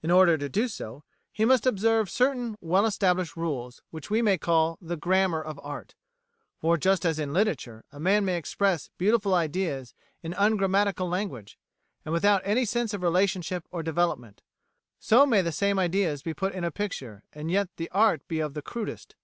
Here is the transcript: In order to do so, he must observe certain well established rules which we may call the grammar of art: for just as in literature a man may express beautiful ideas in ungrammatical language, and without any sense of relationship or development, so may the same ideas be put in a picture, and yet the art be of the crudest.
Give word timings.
In 0.00 0.12
order 0.12 0.38
to 0.38 0.48
do 0.48 0.68
so, 0.68 1.02
he 1.32 1.44
must 1.44 1.66
observe 1.66 2.08
certain 2.08 2.56
well 2.60 2.86
established 2.86 3.34
rules 3.34 3.82
which 3.90 4.10
we 4.10 4.22
may 4.22 4.38
call 4.38 4.78
the 4.80 4.96
grammar 4.96 5.42
of 5.42 5.58
art: 5.60 5.96
for 6.60 6.76
just 6.76 7.04
as 7.04 7.18
in 7.18 7.32
literature 7.32 7.82
a 7.90 7.98
man 7.98 8.24
may 8.24 8.36
express 8.36 8.90
beautiful 8.96 9.34
ideas 9.34 9.92
in 10.22 10.34
ungrammatical 10.34 11.08
language, 11.08 11.58
and 12.04 12.12
without 12.12 12.42
any 12.44 12.64
sense 12.64 12.94
of 12.94 13.02
relationship 13.02 13.66
or 13.72 13.82
development, 13.82 14.40
so 15.00 15.26
may 15.26 15.42
the 15.42 15.50
same 15.50 15.80
ideas 15.80 16.22
be 16.22 16.32
put 16.32 16.54
in 16.54 16.62
a 16.62 16.70
picture, 16.70 17.24
and 17.32 17.50
yet 17.50 17.68
the 17.76 17.90
art 17.90 18.22
be 18.28 18.38
of 18.38 18.54
the 18.54 18.62
crudest. 18.62 19.16